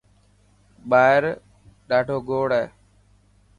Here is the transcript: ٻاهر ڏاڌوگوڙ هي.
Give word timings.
ٻاهر 0.89 1.23
ڏاڌوگوڙ 1.89 2.49
هي. 2.59 2.65